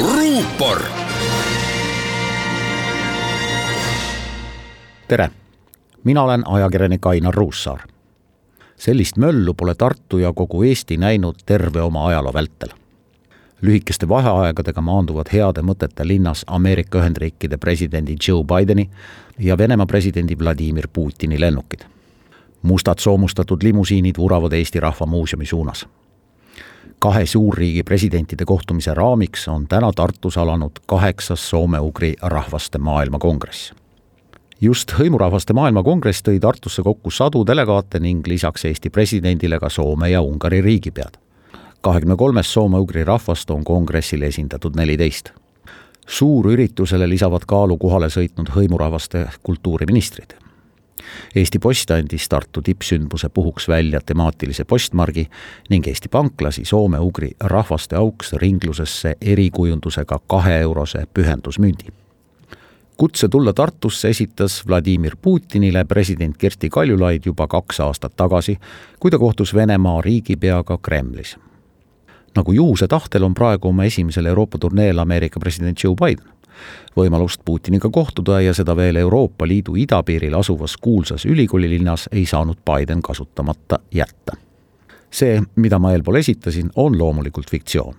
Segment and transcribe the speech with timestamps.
[0.00, 0.82] ruupor.
[5.08, 5.30] tere,
[6.04, 7.80] mina olen ajakirjanik Ainar Ruussaar
[8.76, 12.68] sellist möllu pole Tartu ja kogu Eesti näinud terve oma ajaloo vältel.
[13.62, 18.90] lühikeste vaheaegadega maanduvad heade mõtete linnas Ameerika Ühendriikide presidendi Joe Bideni
[19.38, 21.80] ja Venemaa presidendi Vladimir Putini lennukid.
[22.62, 25.86] mustad soomustatud limusiinid vuravad Eesti Rahva Muuseumi suunas.
[27.02, 33.72] Kahe suurriigi presidentide kohtumise raamiks on täna Tartus alanud kaheksas soome-ugri rahvaste maailmakongress
[34.62, 40.22] just hõimurahvaste maailmakongress tõi Tartusse kokku sadu delegaate ning lisaks Eesti presidendile ka Soome ja
[40.22, 41.18] Ungari riigipead.
[41.80, 45.32] kahekümne kolmest soome-ugri rahvast on kongressil esindatud neliteist.
[46.06, 50.41] suurüritusele lisavad kaalu kohale sõitnud hõimurahvaste kultuuriministrid.
[51.34, 55.28] Eesti Post andis Tartu tippsündmuse puhuks välja temaatilise postmargi
[55.70, 62.02] ning Eesti Pank lasi soome-ugri rahvaste auks ringlusesse erikujundusega kaheeurose pühendusmündi
[63.02, 68.58] kutse tulla Tartusse esitas Vladimir Putinile president Kersti Kaljulaid juba kaks aastat tagasi,
[69.00, 71.36] kui ta kohtus Venemaa riigipeaga Kremlis.
[72.36, 76.32] nagu juhuse tahtel on praegu oma esimesel Euroopa turneel Ameerika president Joe Biden.
[76.96, 83.02] Võimalust Putiniga kohtuda ja seda veel Euroopa Liidu idapiiril asuvas kuulsas ülikoolilinnas ei saanud Biden
[83.02, 84.36] kasutamata jätta.
[85.10, 87.94] see, mida ma eelpool esitasin, on loomulikult fiktsioon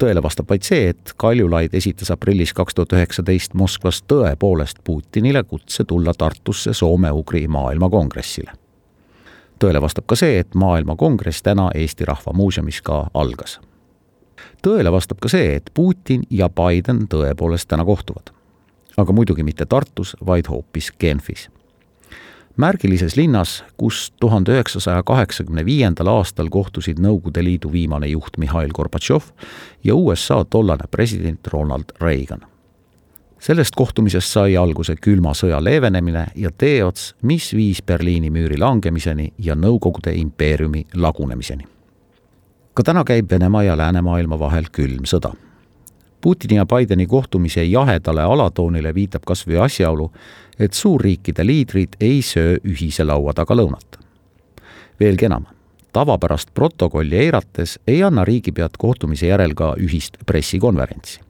[0.00, 5.84] tõele vastab vaid see, et Kaljulaid esitas aprillis kaks tuhat üheksateist Moskvas tõepoolest Putinile kutse
[5.84, 8.52] tulla Tartusse Soome-Ugri maailmakongressile.
[9.60, 13.60] tõele vastab ka see, et maailmakongress täna Eesti Rahva Muuseumis ka algas.
[14.62, 18.30] Tõele vastab ka see, et Putin ja Biden tõepoolest täna kohtuvad.
[18.96, 21.48] aga muidugi mitte Tartus, vaid hoopis Genfis
[22.60, 29.30] märgilises linnas, kus tuhande üheksasaja kaheksakümne viiendal aastal kohtusid Nõukogude Liidu viimane juht Mihhail Gorbatšov
[29.84, 32.40] ja USA tollane president Ronald Reagan.
[33.40, 39.54] sellest kohtumisest sai alguse külma sõja leevenemine ja teeots, mis viis Berliini müüri langemiseni ja
[39.54, 41.64] Nõukogude impeeriumi lagunemiseni.
[42.74, 45.34] Ka täna käib Venemaa ja läänemaailma vahel külm sõda
[46.20, 50.10] Putini ja Bideni kohtumise jahedale alatoonile viitab kas või asjaolu,
[50.58, 53.98] et suurriikide liidrid ei söö ühise laua taga lõunat.
[55.00, 55.46] veelgi enam,
[55.92, 61.20] tavapärast protokolli eirates ei anna riigipead kohtumise järel ka ühist pressikonverentsi.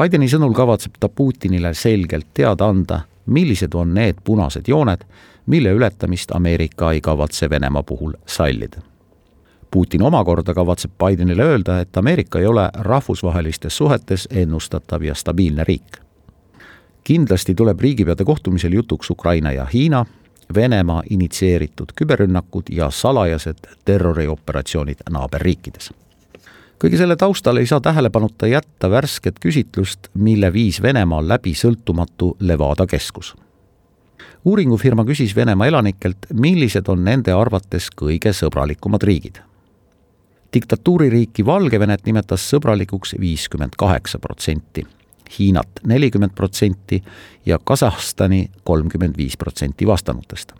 [0.00, 5.04] Bideni sõnul kavatseb ta Putinile selgelt teada anda, millised on need punased jooned,
[5.46, 8.91] mille ületamist Ameerika ei kavatse Venemaa puhul sallida
[9.72, 15.96] Putin omakorda kavatseb Bidenile öelda, et Ameerika ei ole rahvusvahelistes suhetes ennustatav ja stabiilne riik.
[17.04, 20.06] kindlasti tuleb riigipeade kohtumisel jutuks Ukraina ja Hiina,
[20.54, 25.92] Venemaa initsieeritud küberrünnakud ja salajased terrorioperatsioonid naaberriikides.
[26.84, 32.86] kõige selle taustal ei saa tähelepanuta jätta värsket küsitlust, mille viis Venemaal läbi sõltumatu Levada
[32.86, 33.34] keskus
[34.44, 39.40] uuringufirma küsis Venemaa elanikelt, millised on nende arvates kõige sõbralikumad riigid
[40.54, 44.86] diktatuuririiki Valgevenet nimetas sõbralikuks viiskümmend kaheksa protsenti,
[45.38, 47.02] Hiinat nelikümmend protsenti
[47.46, 50.52] ja Kasahstani kolmkümmend viis protsenti vastanutest.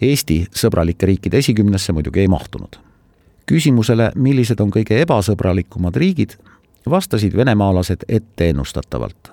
[0.00, 2.78] Eesti sõbralike riikide esikümnesse muidugi ei mahtunud.
[3.46, 6.34] küsimusele, millised on kõige ebasõbralikumad riigid,
[6.90, 9.32] vastasid venemaalased etteennustatavalt.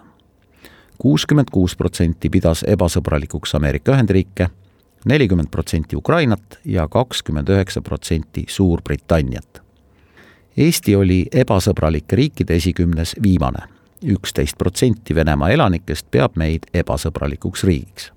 [0.97, 4.49] kuuskümmend kuus protsenti pidas ebasõbralikuks Ameerika Ühendriike
[5.05, 9.61] nelikümmend protsenti Ukrainat ja kakskümmend üheksa protsenti Suurbritanniat.
[10.57, 13.59] Eesti oli ebasõbralike riikide esikümnes viimane.
[14.05, 18.11] üksteist protsenti Venemaa elanikest peab meid ebasõbralikuks riigiks.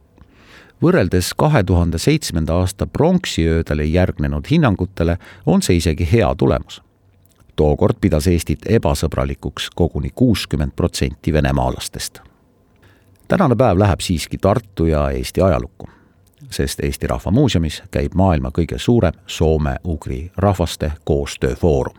[0.83, 6.83] võrreldes kahe tuhande seitsmenda aasta pronksiöödele järgnenud hinnangutele on see isegi hea tulemus.
[7.57, 12.21] tookord pidas Eestit ebasõbralikuks koguni kuuskümmend protsenti venemaalastest.
[13.29, 15.98] tänane päev läheb siiski Tartu ja Eesti ajalukku
[16.51, 21.97] sest Eesti Rahva Muuseumis käib maailma kõige suurem soome-ugri rahvaste koostööfoorum.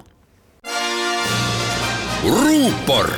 [2.23, 3.09] ruupor